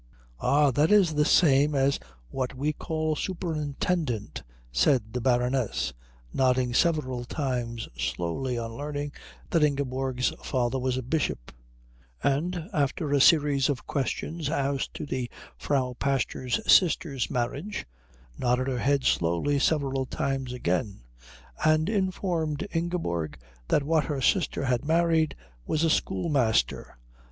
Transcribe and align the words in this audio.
"Ah, 0.39 0.71
that 0.71 0.91
is 0.91 1.13
the 1.13 1.25
same 1.25 1.75
as 1.75 1.99
what 2.29 2.55
we 2.55 2.73
call 2.73 3.15
superintendent," 3.15 4.41
said 4.71 5.13
the 5.13 5.21
Baroness, 5.21 5.93
nodding 6.33 6.73
several 6.73 7.23
times 7.23 7.87
slowly 7.95 8.57
on 8.57 8.73
learning 8.73 9.11
that 9.51 9.63
Ingeborg's 9.63 10.33
father 10.41 10.79
was 10.79 10.97
a 10.97 11.03
bishop; 11.03 11.51
and 12.23 12.67
after 12.73 13.11
a 13.13 13.21
series 13.21 13.69
of 13.69 13.85
questions 13.85 14.49
as 14.49 14.87
to 14.95 15.05
the 15.05 15.29
Frau 15.55 15.93
Pastor's 15.93 16.59
sister's 16.65 17.29
marriage 17.29 17.85
nodded 18.39 18.69
her 18.69 18.79
head 18.79 19.03
slowly 19.03 19.59
several 19.59 20.07
times 20.07 20.51
again, 20.51 21.01
and 21.63 21.87
informed 21.89 22.65
Ingeborg 22.73 23.37
that 23.67 23.83
what 23.83 24.05
her 24.05 24.19
sister 24.19 24.65
had 24.65 24.83
married 24.83 25.35
was 25.67 25.83
a 25.83 25.91
schoolmaster. 25.91 26.97